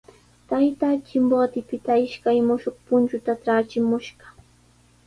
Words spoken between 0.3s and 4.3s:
Taytaa Chimbotepita ishkay mushuq punchuta traachimushqa.